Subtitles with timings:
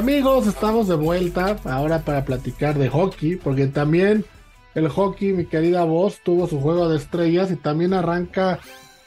[0.00, 4.24] Amigos, estamos de vuelta ahora para platicar de hockey, porque también
[4.74, 8.60] el hockey, mi querida voz, tuvo su juego de estrellas y también arranca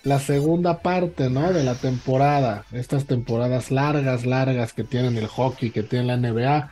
[0.03, 1.51] la segunda parte, ¿no?
[1.51, 6.69] De la temporada, estas temporadas largas, largas que tienen el hockey, que tiene la NBA,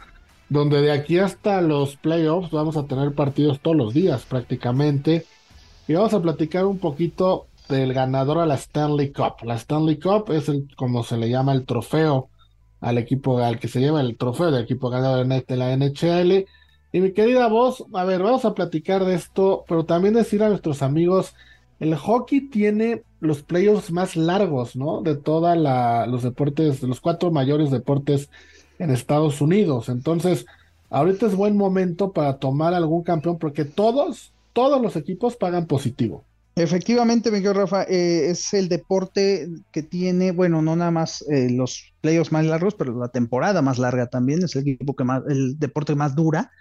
[0.49, 5.25] donde de aquí hasta los playoffs vamos a tener partidos todos los días prácticamente.
[5.87, 9.37] Y vamos a platicar un poquito del ganador a la Stanley Cup.
[9.41, 12.29] La Stanley Cup es el, como se le llama, el trofeo
[12.81, 16.45] al equipo al que se lleva el trofeo del equipo ganador de la NHL.
[16.91, 20.49] Y mi querida voz, a ver, vamos a platicar de esto, pero también decir a
[20.49, 21.35] nuestros amigos,
[21.79, 25.01] el hockey tiene los playoffs más largos, ¿no?
[25.01, 25.57] De todos
[26.07, 28.29] los deportes, de los cuatro mayores deportes
[28.77, 29.87] en Estados Unidos.
[29.87, 30.45] Entonces,
[30.89, 36.25] ahorita es buen momento para tomar algún campeón porque todos, todos los equipos pagan positivo.
[36.55, 41.93] Efectivamente, Miguel Rafa, eh, es el deporte que tiene, bueno, no nada más eh, los
[42.01, 45.57] playoffs más largos, pero la temporada más larga también, es el equipo que más, el
[45.57, 46.51] deporte más dura,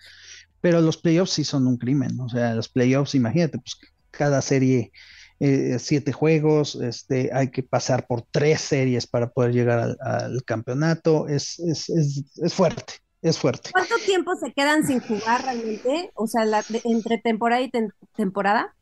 [0.61, 3.78] pero los playoffs sí son un crimen, o sea, los playoffs, imagínate, pues
[4.12, 4.92] cada serie,
[5.41, 11.27] eh, siete juegos, este, hay que pasar por tres series para poder llegar al, campeonato,
[11.27, 13.70] es, es, es, es fuerte, es fuerte.
[13.72, 16.12] ¿Cuánto tiempo se quedan sin jugar realmente?
[16.14, 17.70] O sea, la, entre temporada y
[18.14, 18.77] temporada.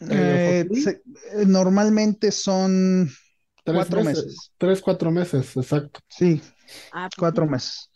[0.00, 3.10] Eh, eh, normalmente son
[3.64, 6.00] cuatro meses, Tres, cuatro meses, exacto.
[6.08, 6.40] Sí,
[6.92, 7.90] ah, pues cuatro meses.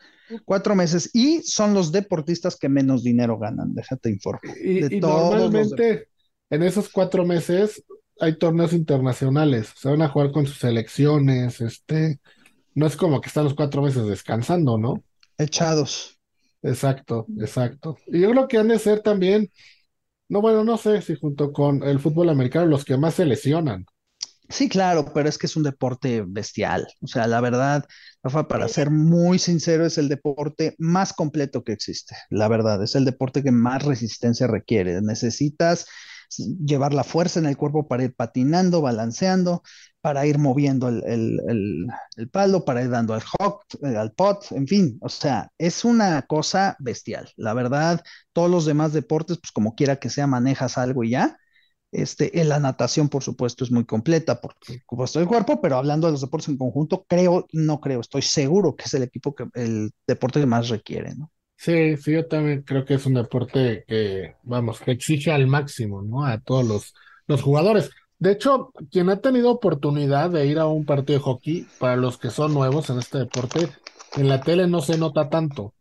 [0.45, 1.11] Cuatro meses.
[1.13, 4.57] Y son los deportistas que menos dinero ganan, déjate informar.
[4.59, 6.09] Y, normalmente
[6.51, 7.83] en esos cuatro meses
[8.21, 9.73] hay torneos internacionales.
[9.77, 11.61] Se van a jugar con sus selecciones.
[11.61, 12.21] Este,
[12.75, 15.03] no es como que están los cuatro meses descansando, ¿no?
[15.39, 16.19] Echados.
[16.63, 17.97] Exacto, exacto.
[18.07, 19.51] Y yo creo que han de ser también
[20.33, 23.85] no, bueno, no sé si junto con el fútbol americano los que más se lesionan.
[24.49, 26.89] Sí, claro, pero es que es un deporte bestial.
[27.03, 27.85] O sea, la verdad,
[28.23, 32.17] Rafa, para ser muy sincero, es el deporte más completo que existe.
[32.31, 35.03] La verdad, es el deporte que más resistencia requiere.
[35.03, 35.85] Necesitas
[36.65, 39.63] llevar la fuerza en el cuerpo para ir patinando, balanceando,
[40.03, 41.87] para ir moviendo el,
[42.33, 46.23] palo, para ir dando al hot, eh, al pot, en fin, o sea, es una
[46.23, 47.31] cosa bestial.
[47.37, 48.03] La verdad,
[48.33, 51.39] todos los demás deportes, pues como quiera que sea, manejas algo y ya.
[51.93, 56.09] Este, en la natación, por supuesto, es muy completa porque supuesto el cuerpo, pero hablando
[56.09, 59.45] de los deportes en conjunto, creo, no creo, estoy seguro que es el equipo que,
[59.55, 61.31] el deporte que más requiere, ¿no?
[61.55, 66.03] Sí, sí, yo también creo que es un deporte que, vamos, que exige al máximo,
[66.03, 66.25] ¿no?
[66.25, 66.95] A todos los,
[67.29, 67.91] los jugadores.
[68.23, 72.19] De hecho, quien ha tenido oportunidad de ir a un partido de hockey, para los
[72.19, 73.69] que son nuevos en este deporte,
[74.15, 75.75] en la tele no se nota tanto,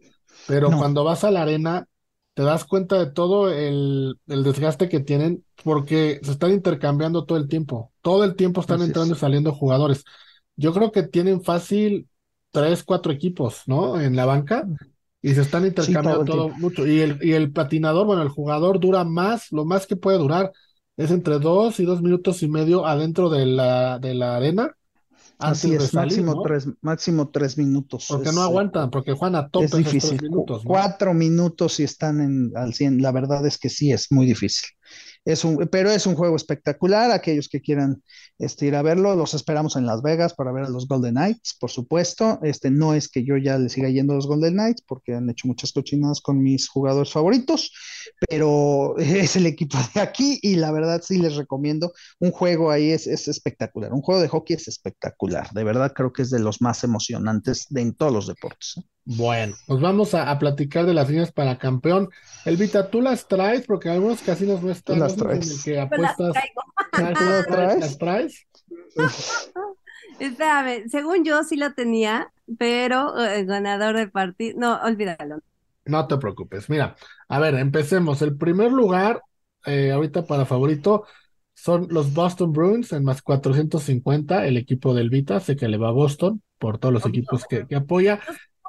[0.48, 1.88] pero cuando vas a la arena
[2.34, 7.38] te das cuenta de todo el, el, desgaste que tienen porque se están intercambiando todo
[7.38, 7.92] el tiempo.
[8.02, 10.04] Todo el tiempo están entrando y saliendo jugadores.
[10.56, 12.08] Yo creo que tienen fácil
[12.50, 14.02] tres, cuatro equipos, ¿no?
[14.02, 14.66] En la banca
[15.22, 16.88] y se están intercambiando todo, mucho.
[16.88, 20.52] Y el, y el patinador, bueno, el jugador dura más, lo más que puede durar
[20.98, 24.76] es entre dos y dos minutos y medio adentro de la, de la arena.
[25.38, 28.06] Así es, máximo, tres, máximo tres minutos.
[28.08, 30.22] Porque no aguantan, porque Juan a tope es difícil.
[30.22, 33.02] Minutos, Cuatro minutos y están en, al 100.
[33.02, 34.70] La verdad es que sí, es muy difícil.
[35.24, 37.12] Es un, pero es un juego espectacular.
[37.12, 38.02] Aquellos que quieran
[38.40, 41.56] este, ir a verlo, los esperamos en Las Vegas para ver a los Golden Knights,
[41.60, 42.40] por supuesto.
[42.42, 45.30] Este, no es que yo ya le siga yendo a los Golden Knights, porque han
[45.30, 47.72] hecho muchas cochinadas con mis jugadores favoritos,
[48.28, 51.94] pero es el equipo de aquí y la verdad sí les recomiendo.
[52.20, 53.94] Un juego ahí es, es espectacular.
[53.94, 55.50] Un juego de hockey es espectacular.
[55.52, 58.76] De verdad creo que es de los más emocionantes de en todos los deportes.
[58.78, 58.82] ¿eh?
[59.04, 62.10] Bueno, pues vamos a, platicar de las líneas para campeón.
[62.46, 63.66] Elvita, ¿tú las traes?
[63.66, 65.00] Porque algunos casinos no están.
[65.00, 65.64] Las traes.
[65.64, 66.34] que apuestas.
[66.94, 67.80] ¿Las traes?
[67.80, 68.48] ¿Las traes?
[70.20, 74.60] Espérame, según yo sí lo tenía, pero el ganador de partido.
[74.60, 75.40] No, olvídalo.
[75.86, 76.70] No te preocupes.
[76.70, 76.96] Mira,
[77.28, 78.22] a ver, empecemos.
[78.22, 79.24] El primer lugar,
[79.66, 81.06] eh, ahorita para favorito,
[81.56, 85.40] son los Boston Bruins en más 450, el equipo del Vita.
[85.40, 88.20] Sé que le va a Boston por todos los equipos que, que apoya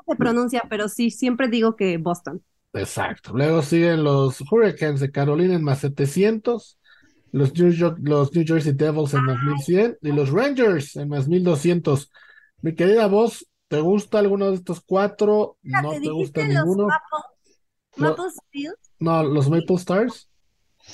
[0.07, 2.43] se pronuncia, pero sí, siempre digo que Boston.
[2.73, 3.33] Exacto.
[3.35, 6.79] Luego siguen los Hurricanes de Carolina en más 700,
[7.33, 11.29] los New, York, los New Jersey Devils en más 1100 y los Rangers en más
[11.29, 12.11] 1200.
[12.63, 15.59] Mi querida voz, ¿te gusta alguno de estos cuatro?
[15.63, 16.89] ¿No te, gusta ninguno?
[17.97, 18.25] Maple,
[18.99, 20.29] no, los Maple Stars.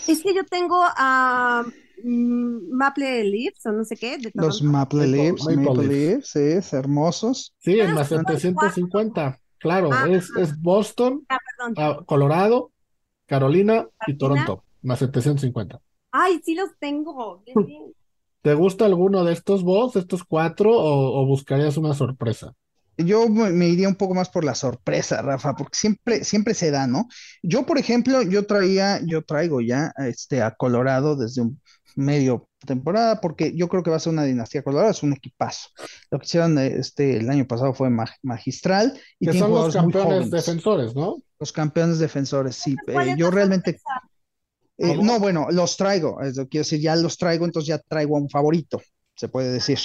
[0.07, 1.65] Es que yo tengo a
[2.05, 4.19] Maple Leafs o no sé qué.
[4.35, 6.31] Los Maple, Leafs, Maple, Leafs.
[6.31, 7.55] sí, es hermosos.
[7.59, 11.39] Sí, en más 750, claro, ah, es, es, Boston, ah,
[11.77, 12.73] ah, Colorado,
[13.27, 15.81] Carolina y Toronto, más 750.
[16.11, 17.43] Ay, sí los tengo.
[18.43, 22.55] ¿Te gusta alguno de estos vos, estos cuatro, o, buscarías una sorpresa?
[22.99, 26.87] Yo me iría un poco más por la sorpresa, Rafa, porque siempre, siempre se da,
[26.87, 27.09] ¿no?
[27.43, 31.61] Yo, por ejemplo, yo traía, yo traigo ya este, a Colorado desde un
[31.95, 35.69] medio temporada, porque yo creo que va a ser una dinastía Colorado, es un equipazo.
[36.11, 37.89] Lo que hicieron este, el año pasado fue
[38.23, 38.99] magistral.
[39.21, 41.23] Y que son los campeones defensores, ¿no?
[41.39, 42.77] Los campeones defensores, sí.
[42.89, 43.81] Eh, yo realmente...
[44.77, 48.21] Eh, no, bueno, los traigo, es quiero decir, ya los traigo, entonces ya traigo a
[48.21, 48.81] un favorito
[49.19, 49.79] se puede decir.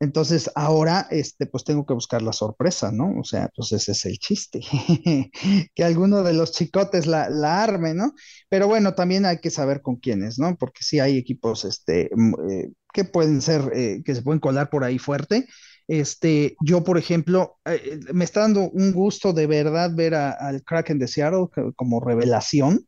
[0.00, 3.20] Entonces, ahora, este, pues tengo que buscar la sorpresa, ¿no?
[3.20, 4.60] O sea, pues ese es el chiste,
[5.74, 8.12] que alguno de los chicotes la, la, arme, ¿no?
[8.48, 10.56] Pero bueno, también hay que saber con quiénes, ¿no?
[10.56, 12.10] Porque sí hay equipos, este,
[12.50, 15.46] eh, que pueden ser, eh, que se pueden colar por ahí fuerte.
[15.86, 20.98] Este, yo, por ejemplo, eh, me está dando un gusto de verdad ver al Kraken
[20.98, 21.46] de Seattle
[21.76, 22.86] como revelación.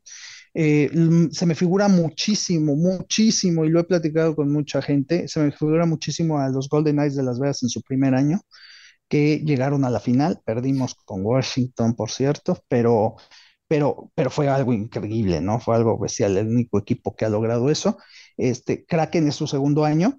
[0.55, 0.91] Eh,
[1.33, 5.85] se me figura muchísimo, muchísimo, y lo he platicado con mucha gente, se me figura
[5.87, 8.41] muchísimo a los Golden Knights de Las Vegas en su primer año,
[9.09, 13.17] que llegaron a la final, perdimos con Washington, por cierto, pero,
[13.69, 15.61] pero, pero fue algo increíble, ¿no?
[15.61, 17.99] Fue algo bestial, el único equipo que ha logrado eso.
[18.37, 20.19] Este, Kraken es su segundo año,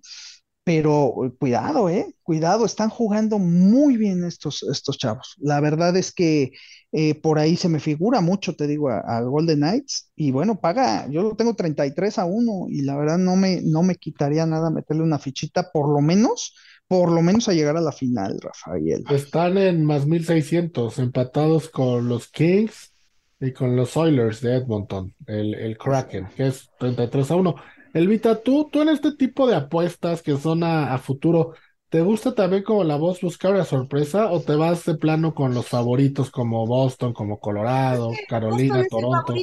[0.66, 5.36] pero cuidado, eh, cuidado, están jugando muy bien estos, estos chavos.
[5.38, 6.54] La verdad es que
[6.92, 11.08] eh, por ahí se me figura mucho, te digo, a, Golden Knights, y bueno, paga,
[11.08, 14.72] yo lo tengo 33 a 1, y la verdad no me, no me quitaría nada
[14.72, 16.56] meterle una fichita, por lo menos,
[16.88, 19.04] por lo menos a llegar a la final, Rafael.
[19.12, 22.92] Están en más 1600, empatados con los Kings
[23.40, 27.56] y con los Oilers de Edmonton, el, el Kraken, que es 33 a 1.
[27.96, 31.54] Elvita, tú, tú en este tipo de apuestas que son a, futuro,
[31.88, 35.54] ¿te gusta también como la voz buscar la sorpresa o te vas de plano con
[35.54, 39.34] los favoritos como Boston, como Colorado, Carolina, Toronto?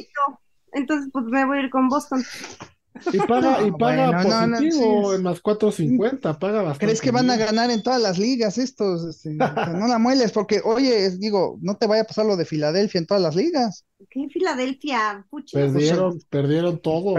[0.71, 2.23] Entonces, pues me voy a ir con Boston.
[3.11, 6.85] Y paga, y paga positivo en más 450, paga bastante.
[6.85, 9.03] ¿Crees que van a ganar en todas las ligas estos?
[9.03, 12.99] Este, no la mueles, porque, oye, digo, no te vaya a pasar lo de Filadelfia
[12.99, 13.87] en todas las ligas.
[14.11, 15.25] ¿Qué Filadelfia?
[15.51, 17.15] Perdieron, perdieron todo.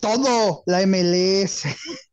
[0.00, 1.64] Todo, la MLS.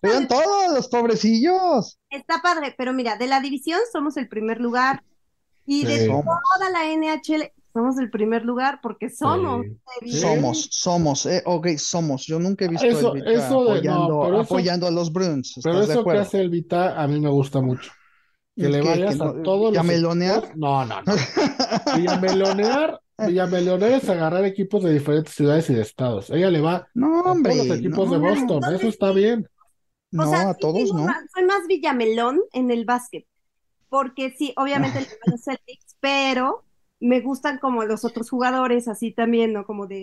[0.00, 1.98] perdieron todos los pobrecillos.
[2.10, 5.02] Está padre, pero mira, de la división somos el primer lugar.
[5.66, 9.66] Y de toda la NHL somos el primer lugar porque somos.
[10.06, 12.24] Somos, somos, eh, ok, somos.
[12.24, 15.60] Yo nunca he visto eso, el apoyando, apoyando a los Bruins.
[15.62, 17.90] Pero eso que hace el Vita a mí me gusta mucho.
[18.56, 19.84] Que le vayas a todos los.
[19.84, 20.56] melonear?
[20.56, 21.12] No, no, no.
[21.96, 26.30] Villamelonear, Villamelonear es agarrar equipos de diferentes ciudades y de estados.
[26.30, 28.74] Ella le va no, hombre, a todos los equipos de Boston.
[28.74, 29.48] eso está bien.
[30.10, 31.06] No, a todos, ¿no?
[31.34, 33.26] soy más Villamelón en el básquet.
[33.88, 36.64] Porque sí, obviamente el Celtics, pero
[36.98, 39.66] me gustan como los otros jugadores, así también, ¿no?
[39.66, 40.02] Como de...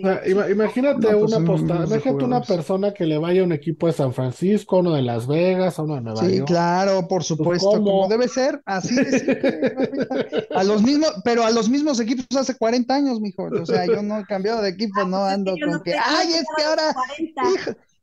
[0.50, 4.12] imagínate pues una postada, imagínate una persona que le vaya a un equipo de San
[4.12, 6.32] Francisco, uno de Las Vegas, uno de Nueva York.
[6.32, 9.24] Sí, claro, por pues, supuesto, como debe ser, así es.
[10.54, 13.44] a los mismos, pero a los mismos equipos hace 40 años, mijo.
[13.44, 16.28] O sea, yo no he cambiado de equipo, ah, no pues ando con que, ay,
[16.28, 16.94] es que ahora...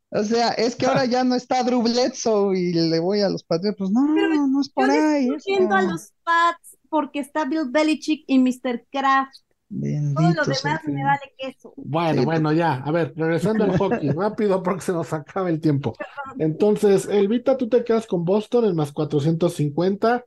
[0.09, 3.43] o sea, es que ahora ya no está Drew Bledsoe y le voy a los
[3.43, 3.77] Patriots.
[3.77, 4.01] Pues no,
[4.47, 5.29] no es por ahí.
[5.33, 8.85] Estoy a los Pats porque está Bill Belichick y Mr.
[8.91, 9.39] Kraft.
[9.69, 11.73] Todo lo demás me vale queso.
[11.77, 12.73] Bueno, bueno, ya.
[12.73, 15.95] A ver, regresando al hockey, rápido porque se nos acaba el tiempo.
[16.37, 20.25] Entonces, Elvita, tú te quedas con Boston en más 450.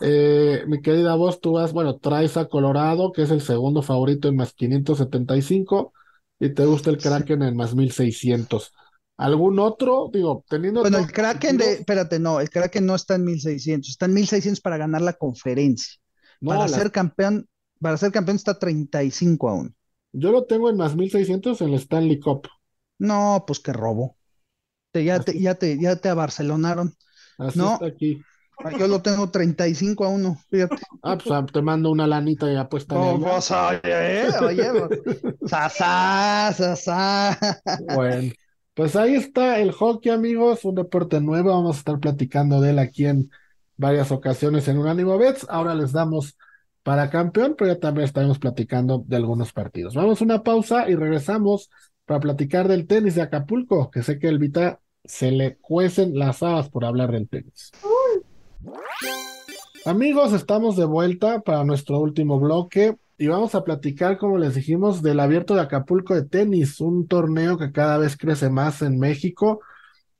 [0.00, 4.28] Eh, mi querida voz, tú vas, bueno, traes a Colorado, que es el segundo favorito
[4.28, 5.92] en más 575,
[6.38, 8.72] y te gusta el Kraken en más 1600.
[9.18, 10.10] ¿Algún otro?
[10.12, 10.80] Digo, teniendo.
[10.80, 11.72] Bueno, el Kraken de.
[11.74, 16.00] Espérate, no, el Kraken no está en 1600, está en 1600 para ganar la conferencia.
[16.40, 17.48] para ser campeón,
[17.80, 19.74] para ser campeón está 35 aún.
[20.12, 22.48] Yo lo tengo en más 1600 en el Stanley Cup.
[22.98, 24.16] No, pues qué robo.
[24.92, 26.94] Te, ya, te, ya, te, ya te abarcelonaron.
[27.38, 28.22] Así no, está aquí.
[28.78, 30.76] Yo lo tengo 35 a 1, fíjate.
[31.00, 32.96] Ah, pues ah, te mando una lanita y apuesta.
[32.96, 34.68] Oh, pues, oye, eh, oye,
[35.46, 37.38] sasá, sasá.
[37.94, 38.32] Bueno.
[38.78, 41.50] Pues ahí está el hockey, amigos, un deporte nuevo.
[41.50, 43.28] Vamos a estar platicando de él aquí en
[43.76, 45.46] varias ocasiones en Unánimo Bets.
[45.48, 46.38] Ahora les damos
[46.84, 49.94] para campeón, pero ya también estaremos platicando de algunos partidos.
[49.94, 51.70] Vamos a una pausa y regresamos
[52.04, 56.44] para platicar del tenis de Acapulco, que sé que el Vita se le cuecen las
[56.44, 57.72] habas por hablar del tenis.
[59.86, 65.02] Amigos, estamos de vuelta para nuestro último bloque y vamos a platicar, como les dijimos,
[65.02, 69.60] del abierto de Acapulco de tenis, un torneo que cada vez crece más en México,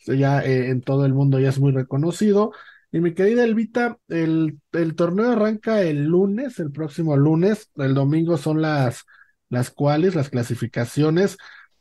[0.06, 2.52] ya eh, en todo el mundo ya es muy reconocido.
[2.90, 8.36] Y mi querida Elvita, el, el torneo arranca el lunes, el próximo lunes, el domingo
[8.36, 9.04] son las,
[9.48, 11.36] las cuales, las clasificaciones,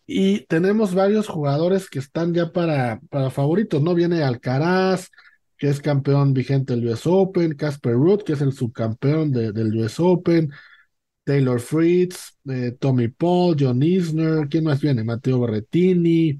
[0.05, 3.93] y tenemos varios jugadores que están ya para, para favoritos, ¿no?
[3.93, 5.09] Viene Alcaraz,
[5.57, 9.99] que es campeón vigente del US Open, Casper Ruth, que es el subcampeón del US
[9.99, 10.51] Open,
[11.27, 15.03] Taylor Fritz, eh, Tommy Paul, John Isner, ¿quién más viene?
[15.03, 16.39] Mateo Berrettini.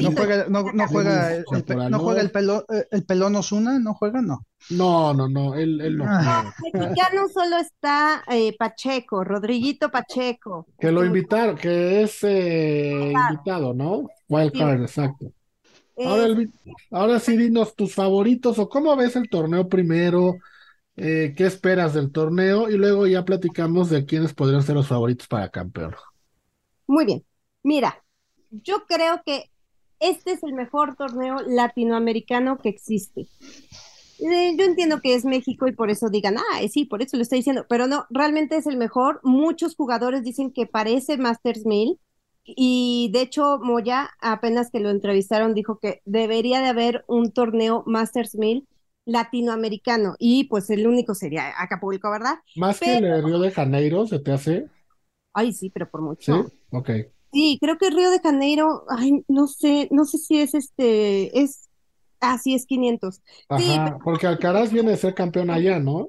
[0.00, 1.44] no juega, no, juega, el,
[1.90, 4.46] no juega el, pelo, eh, el pelón Osuna, no juega, no.
[4.70, 6.06] No, no, no, él, él no.
[6.08, 6.50] Ah.
[6.72, 10.66] Mexicano solo está eh, Pacheco, Rodriguito Pacheco.
[10.80, 14.08] Que lo invitaron, que es invitado, ¿no?
[14.26, 15.34] Wild card, exacto.
[16.02, 16.34] Ahora,
[16.92, 20.38] ahora sí, dinos tus favoritos o cómo ves el torneo primero.
[21.00, 25.28] Eh, qué esperas del torneo y luego ya platicamos de quiénes podrían ser los favoritos
[25.28, 25.94] para campeón.
[26.88, 27.24] Muy bien.
[27.62, 28.02] Mira,
[28.50, 29.50] yo creo que
[30.00, 33.28] este es el mejor torneo latinoamericano que existe.
[34.18, 37.22] Eh, yo entiendo que es México y por eso digan, ah, sí, por eso lo
[37.22, 39.20] estoy diciendo, pero no, realmente es el mejor.
[39.22, 42.00] Muchos jugadores dicen que parece Masters 1000
[42.44, 47.84] y de hecho Moya, apenas que lo entrevistaron, dijo que debería de haber un torneo
[47.86, 48.66] Masters 1000
[49.08, 52.34] latinoamericano y pues el único sería Acapulco, ¿verdad?
[52.56, 54.66] Más que el Río de Janeiro, ¿se te hace?
[55.32, 56.44] Ay, sí, pero por mucho.
[56.44, 56.90] Sí, ok.
[57.32, 61.68] Sí, creo que Río de Janeiro, ay, no sé, no sé si es este, es,
[62.20, 63.22] ah, sí, es 500.
[63.48, 66.08] Ajá, porque Alcaraz viene a ser campeón allá, ¿no?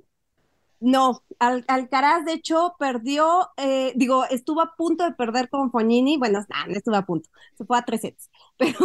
[0.81, 6.17] No, Al Alcaraz de hecho perdió, eh, digo, estuvo a punto de perder con Fognini,
[6.17, 8.77] bueno, no estuvo a punto, se fue a tres sets, pero,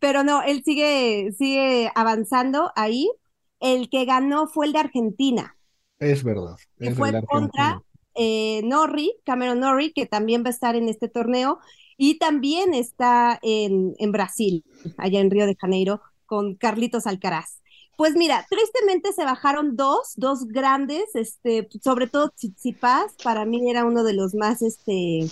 [0.00, 3.08] pero no, él sigue, sigue avanzando ahí
[3.64, 5.56] el que ganó fue el de Argentina.
[5.98, 6.56] Es verdad.
[6.78, 7.82] que fue contra
[8.14, 11.58] eh, Norri, Cameron Norri, que también va a estar en este torneo,
[11.96, 14.64] y también está en, en Brasil,
[14.98, 17.62] allá en Río de Janeiro, con Carlitos Alcaraz.
[17.96, 23.84] Pues mira, tristemente se bajaron dos, dos grandes, este, sobre todo Tsitsipas, para mí era
[23.84, 25.26] uno de los más, este,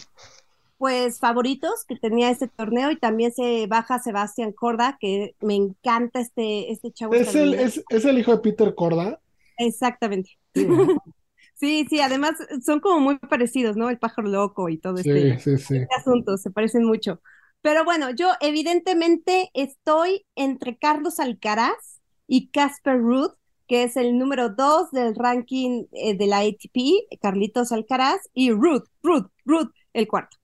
[0.83, 6.19] pues favoritos que tenía este torneo y también se baja Sebastián Corda, que me encanta
[6.19, 7.15] este, este chavo.
[7.15, 9.21] ¿Es el, es, el hijo de Peter Corda?
[9.59, 10.37] Exactamente.
[11.55, 11.87] Sí.
[11.89, 12.33] sí, además
[12.67, 13.89] son como muy parecidos, ¿no?
[13.89, 15.77] El pájaro loco y todo este, sí, sí.
[15.77, 17.21] este asunto, se parecen mucho.
[17.61, 23.35] Pero bueno, yo evidentemente estoy entre Carlos Alcaraz y Casper Ruth,
[23.69, 28.89] que es el número dos del ranking eh, de la ATP, Carlitos Alcaraz, y Ruth,
[29.05, 30.42] Ruth, Ruth, el cuarto.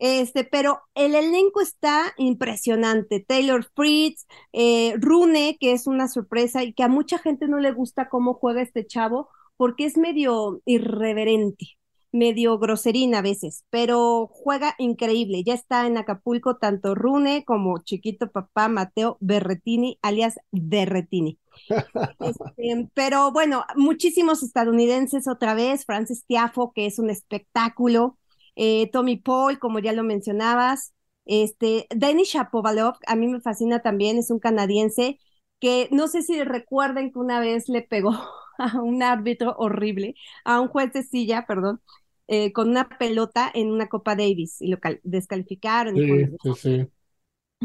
[0.00, 3.20] Este, pero el elenco está impresionante.
[3.20, 7.70] Taylor Fritz, eh, Rune, que es una sorpresa y que a mucha gente no le
[7.72, 9.28] gusta cómo juega este chavo
[9.58, 11.76] porque es medio irreverente,
[12.12, 15.44] medio groserín a veces, pero juega increíble.
[15.44, 21.38] Ya está en Acapulco tanto Rune como chiquito papá Mateo Berretini, alias Berretini.
[22.20, 28.16] Este, pero bueno, muchísimos estadounidenses otra vez, Francis Tiafo, que es un espectáculo.
[28.56, 34.18] Eh, Tommy Paul, como ya lo mencionabas, este, Denis Shapovalov, a mí me fascina también,
[34.18, 35.18] es un canadiense
[35.60, 38.12] que no sé si recuerden que una vez le pegó
[38.58, 40.14] a un árbitro horrible,
[40.44, 41.80] a un juez de silla, perdón,
[42.28, 45.96] eh, con una pelota en una Copa Davis y lo descalificaron.
[45.96, 46.90] Sí, sí, sí.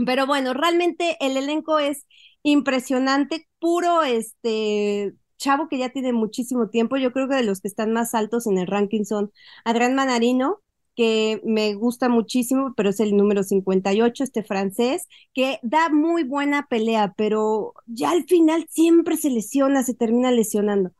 [0.05, 2.05] Pero bueno, realmente el elenco es
[2.43, 6.97] impresionante, puro este chavo que ya tiene muchísimo tiempo.
[6.97, 9.31] Yo creo que de los que están más altos en el ranking son
[9.63, 10.61] Adrián Manarino,
[10.95, 16.67] que me gusta muchísimo, pero es el número 58, este francés, que da muy buena
[16.69, 20.91] pelea, pero ya al final siempre se lesiona, se termina lesionando.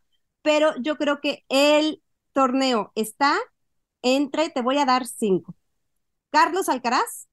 [0.42, 2.02] Pero yo creo que el
[2.34, 3.38] torneo está
[4.02, 5.56] entre, te voy a dar cinco.
[6.30, 7.28] Carlos Alcaraz,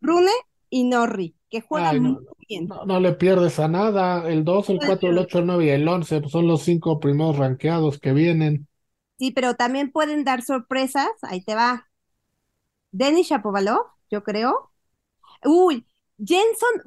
[0.00, 0.32] Rune
[0.68, 2.68] y Norri, que juegan muy bien.
[2.86, 4.28] No, le pierdes a nada.
[4.28, 7.38] El 2, el 4, el 8, el 9 y el 11 son los cinco primeros
[7.38, 8.66] ranqueados que vienen.
[9.20, 11.08] Sí, pero también pueden dar sorpresas.
[11.22, 11.88] Ahí te va.
[12.92, 14.70] Denis Shapovalov, yo creo.
[15.44, 15.86] Uy,
[16.18, 16.82] Jenson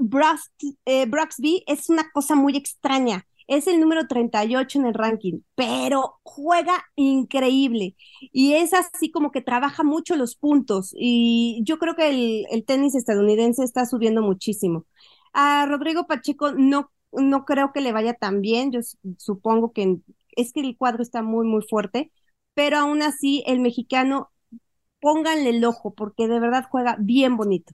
[0.85, 3.25] eh, Broxby es una cosa muy extraña.
[3.47, 7.95] Es el número 38 en el ranking, pero juega increíble.
[8.31, 10.91] Y es así como que trabaja mucho los puntos.
[10.97, 14.85] Y yo creo que el, el tenis estadounidense está subiendo muchísimo.
[15.33, 18.71] A Rodrigo Pacheco no, no creo que le vaya tan bien.
[18.71, 18.79] Yo
[19.17, 19.97] supongo que
[20.35, 22.11] es que el cuadro está muy, muy fuerte
[22.53, 24.31] pero aún así el mexicano,
[25.01, 27.74] pónganle el ojo porque de verdad juega bien bonito.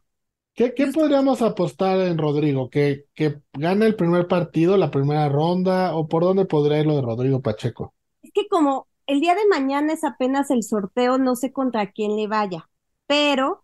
[0.53, 2.69] ¿Qué, qué podríamos apostar en Rodrigo?
[2.69, 5.95] ¿Que, ¿Que gane el primer partido, la primera ronda?
[5.95, 7.93] ¿O por dónde podría ir lo de Rodrigo Pacheco?
[8.21, 12.15] Es que como el día de mañana es apenas el sorteo, no sé contra quién
[12.15, 12.69] le vaya,
[13.07, 13.63] pero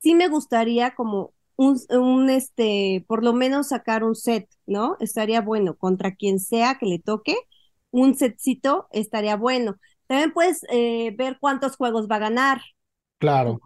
[0.00, 4.96] sí me gustaría como un, un, este, por lo menos sacar un set, ¿no?
[5.00, 7.36] Estaría bueno, contra quien sea que le toque,
[7.90, 9.76] un setcito estaría bueno.
[10.08, 12.60] También puedes eh, ver cuántos juegos va a ganar.
[13.18, 13.60] Claro.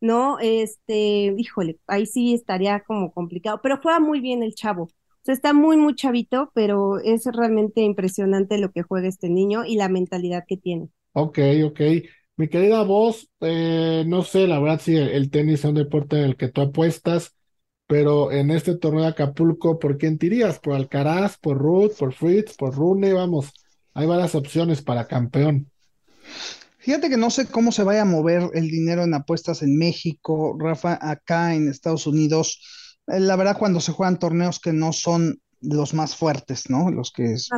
[0.00, 0.38] ¿No?
[0.40, 4.84] Este, híjole, ahí sí estaría como complicado, pero juega muy bien el chavo.
[4.84, 9.64] O sea, está muy, muy chavito, pero es realmente impresionante lo que juega este niño
[9.64, 10.88] y la mentalidad que tiene.
[11.12, 11.80] Ok, ok.
[12.36, 16.16] Mi querida voz, eh, no sé, la verdad, si el, el tenis es un deporte
[16.18, 17.36] en el que tú apuestas,
[17.86, 20.58] pero en este torneo de Acapulco, ¿por quién tirías?
[20.60, 23.12] ¿Por Alcaraz, por Ruth, por Fritz, por Rune?
[23.12, 23.52] Vamos,
[23.94, 25.71] hay varias opciones para campeón.
[26.78, 30.56] Fíjate que no sé cómo se vaya a mover el dinero en apuestas en México,
[30.58, 32.60] Rafa, acá en Estados Unidos.
[33.06, 36.90] Eh, La verdad, cuando se juegan torneos que no son los más fuertes, ¿no?
[36.90, 37.48] Los que es-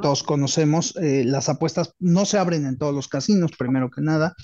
[0.00, 4.34] todos conocemos, eh, las apuestas no se abren en todos los casinos, primero que nada,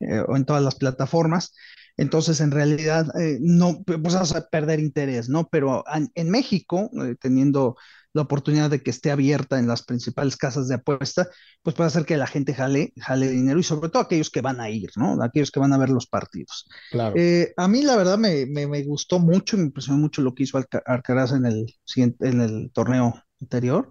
[0.00, 1.52] eh, o en todas las plataformas.
[1.96, 5.48] Entonces, en realidad, eh, no, pues vas a perder interés, ¿no?
[5.48, 6.90] Pero en México,
[7.20, 7.76] teniendo
[8.14, 11.28] la oportunidad de que esté abierta en las principales casas de apuesta,
[11.62, 14.60] pues puede hacer que la gente jale, jale dinero y sobre todo aquellos que van
[14.62, 15.22] a ir, ¿no?
[15.22, 16.66] Aquellos que van a ver los partidos.
[16.88, 17.14] Claro.
[17.14, 20.44] Eh, a mí la verdad me, me- me gustó mucho, me impresionó mucho lo que
[20.44, 23.90] hizo Alca- Alcaraz en el siguiente, en el torneo anterior.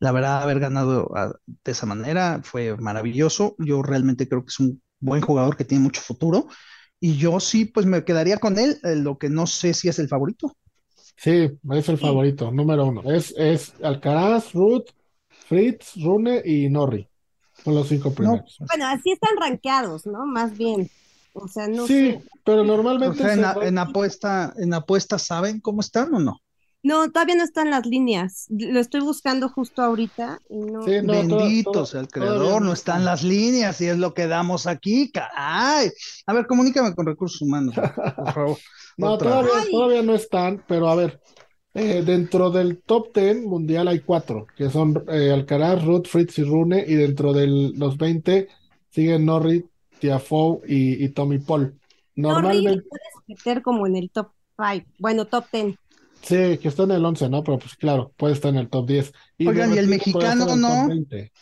[0.00, 3.54] La verdad, haber ganado ah, de esa manera fue maravilloso.
[3.58, 6.48] Yo realmente creo que es un buen jugador que tiene mucho futuro.
[7.00, 9.98] Y yo sí, pues me quedaría con él, eh, lo que no sé si es
[9.98, 10.56] el favorito.
[11.18, 13.02] Sí, es el favorito, número uno.
[13.10, 14.86] Es, es Alcaraz, Ruth,
[15.28, 17.08] Fritz, Rune y Norri.
[17.64, 18.58] Son los cinco No, primeros.
[18.68, 20.26] Bueno, así están rankeados, ¿no?
[20.26, 20.90] Más bien.
[21.32, 22.24] O sea, no Sí, sé.
[22.44, 22.64] pero
[23.00, 26.40] o normalmente sea, en, a- apuesta, en apuesta, ¿saben cómo están o no?
[26.82, 28.46] No, todavía no están las líneas.
[28.50, 30.80] Lo estoy buscando justo ahorita y no.
[30.84, 33.04] Sí, no, Bendito sea el creador, no están.
[33.04, 35.90] las líneas y es lo que damos aquí, caray.
[36.26, 37.74] A ver, comunícame con recursos humanos,
[38.16, 38.58] por favor.
[38.98, 39.70] No, Otra todavía, vez.
[39.70, 41.20] Todavía no están, pero a ver,
[41.72, 46.42] eh, dentro del top 10 mundial hay cuatro, que son eh, Alcaraz, Ruth, Fritz y
[46.42, 48.48] Rune, y dentro de los 20
[48.90, 49.64] siguen Norri,
[50.00, 51.78] Tiafoe y, y Tommy Paul.
[52.16, 54.86] Normalmente, puedes meter como en el top 5.
[54.98, 55.76] Bueno, top 10.
[56.20, 57.44] sí, que está en el 11, ¿no?
[57.44, 59.12] Pero pues claro, puede estar en el top 10.
[59.38, 60.88] Y Oigan, ¿y el mexicano no?
[60.88, 61.32] 20.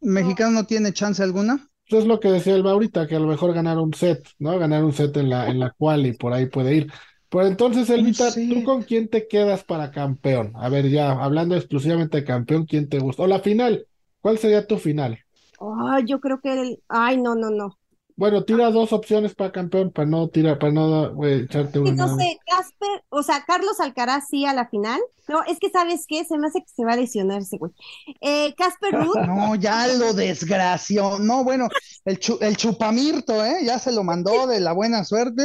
[0.00, 1.68] ¿Mexicano no tiene chance alguna?
[1.92, 4.58] Eso es lo que decía Elba ahorita, que a lo mejor ganar un set, ¿no?
[4.58, 6.92] Ganar un set en la, en la cual y por ahí puede ir.
[7.28, 10.52] Pero entonces, Elvita, ¿tú con quién te quedas para campeón?
[10.54, 13.24] A ver, ya, hablando exclusivamente de campeón, ¿quién te gusta?
[13.24, 13.86] O la final,
[14.22, 15.18] ¿cuál sería tu final?
[15.60, 16.82] Ay, yo creo que el.
[16.88, 17.78] Ay, no, no, no.
[18.22, 21.92] Bueno, tira dos opciones para campeón, para no tirar, para no eh, echarte Sí, una.
[21.92, 25.00] no sé, Casper, o sea, Carlos Alcaraz sí a la final.
[25.26, 26.24] No, es que ¿sabes qué?
[26.24, 27.72] Se me hace que se va a lesionar ese güey.
[28.20, 31.18] Eh, Casper Ruud, No, ya lo desgració.
[31.18, 31.68] No, bueno,
[32.04, 33.64] el, chu- el chupamirto, ¿eh?
[33.64, 35.42] Ya se lo mandó de la buena suerte.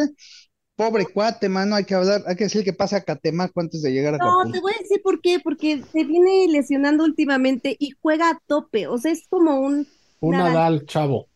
[0.75, 3.91] Pobre cuate, mano, hay que hablar, hay que decir que pasa a Catemaco antes de
[3.91, 7.91] llegar a no, te voy a decir por qué, porque se viene lesionando últimamente y
[8.01, 9.87] juega a tope, o sea, es como un
[10.19, 10.53] Un Nadal.
[10.53, 11.27] Nadal, chavo.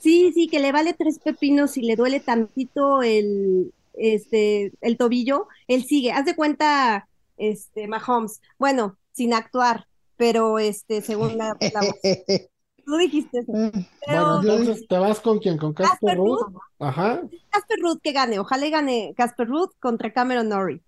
[0.00, 5.48] Sí, sí, que le vale tres pepinos y le duele tantito el, este, el tobillo,
[5.68, 6.12] él sigue.
[6.12, 11.96] Haz de cuenta, este, Mahomes, bueno, sin actuar, pero este, según la, la voz.
[12.84, 13.60] Tú dijiste eso.
[14.06, 15.58] Pero yo- entonces, ¿te vas con quién?
[15.58, 16.16] ¿Con Casper?
[16.16, 16.46] Ruud,
[16.78, 20.82] Ajá, Casper Ruud que gane, ojalá y gane Casper Ruud contra Cameron Norrie.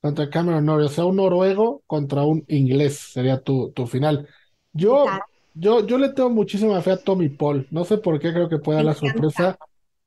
[0.00, 4.28] contra Cameron Norrie, o sea, un noruego contra un inglés sería tu, tu final.
[4.72, 5.31] Yo, Claro.
[5.54, 7.66] Yo, yo le tengo muchísima fe a Tommy Paul.
[7.70, 9.58] No sé por qué creo que pueda la sorpresa.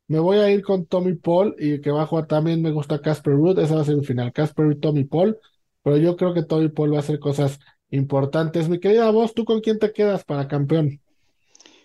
[0.07, 3.01] Me voy a ir con Tommy Paul y que va a jugar también me gusta
[3.01, 3.57] Casper Ruud.
[3.59, 5.37] Esa va a ser mi final, Casper y Tommy Paul.
[5.83, 8.69] Pero yo creo que Tommy Paul va a hacer cosas importantes.
[8.69, 10.99] Mi querida voz, ¿tú con quién te quedas para campeón?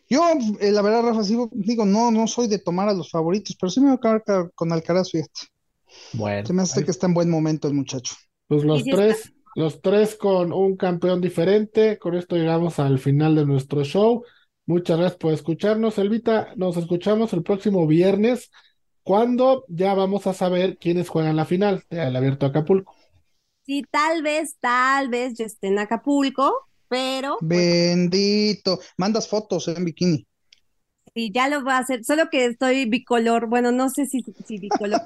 [0.08, 0.22] Yo,
[0.58, 3.70] eh, la verdad, Rafa, sí, digo, no, no soy de tomar a los favoritos, pero
[3.70, 5.40] sí me voy a quedar con Alcaraz, fíjate.
[6.14, 8.14] Bueno, Se me hace que está en buen momento el muchacho.
[8.48, 11.98] Pues los tres, los tres con un campeón diferente.
[11.98, 14.24] Con esto llegamos al final de nuestro show.
[14.66, 16.52] Muchas gracias por escucharnos, Elvita.
[16.56, 18.50] Nos escuchamos el próximo viernes,
[19.02, 22.94] cuando ya vamos a saber quiénes juegan la final del Abierto de Acapulco.
[23.66, 28.78] Sí, tal vez, tal vez yo esté en Acapulco, pero Bendito.
[28.96, 30.26] Mandas fotos en bikini.
[31.14, 34.58] Sí, ya lo voy a hacer, solo que estoy bicolor, bueno, no sé si, si
[34.58, 35.00] bicolor,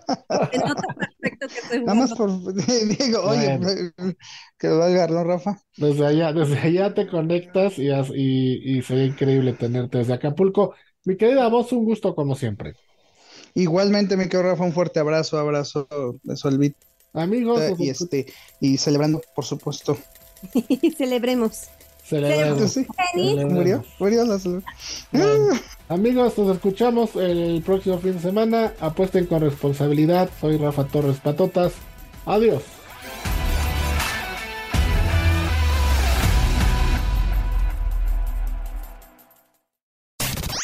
[0.51, 2.31] se nota perfecto que estoy Nada más por,
[2.99, 3.69] digo, oye, Bueno.
[4.59, 5.59] que lo valga, ¿no, Rafa?
[5.77, 10.75] Desde allá, desde allá te conectas y, as- y, y sería increíble tenerte desde Acapulco.
[11.05, 12.75] Mi querida voz, un gusto como siempre.
[13.55, 15.89] Igualmente, mi querido Rafa, un fuerte abrazo, abrazo
[16.23, 16.79] de Solvita
[17.15, 18.27] Amigos, y este,
[18.61, 19.99] y celebrando, por supuesto.
[20.97, 21.69] Celebremos.
[22.05, 23.31] Celebremos, Sí, Feliz.
[23.31, 23.53] celebremos.
[23.53, 24.63] murió, murió la cele-
[25.13, 28.73] Bueno, amigos, nos escuchamos el próximo fin de semana.
[28.81, 30.29] Apuesten con responsabilidad.
[30.41, 31.73] Soy Rafa Torres Patotas.
[32.27, 32.63] Adiós.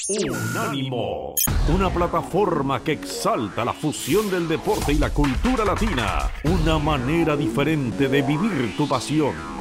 [0.08, 1.34] Unánimo,
[1.72, 8.08] una plataforma que exalta la fusión del deporte y la cultura latina, una manera diferente
[8.08, 9.59] de vivir tu pasión.